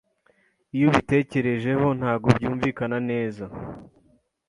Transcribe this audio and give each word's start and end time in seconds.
Iyo 0.75 0.85
ubitekerejeho 0.89 1.87
ntabwo 1.99 2.27
byumvikana 2.37 2.97
neza. 3.09 3.45